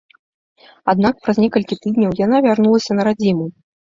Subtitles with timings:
[0.93, 3.45] Аднак праз некалькі тыдняў яна вярнулася на радзіму.